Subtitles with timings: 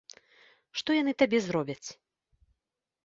[0.81, 1.87] Што яны табе зробяць?